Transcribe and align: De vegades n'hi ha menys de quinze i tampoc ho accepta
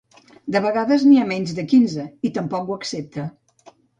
De 0.53 0.61
vegades 0.63 1.03
n'hi 1.09 1.19
ha 1.23 1.27
menys 1.33 1.53
de 1.59 1.67
quinze 1.75 2.07
i 2.29 2.33
tampoc 2.39 2.71
ho 2.71 2.79
accepta 2.81 3.29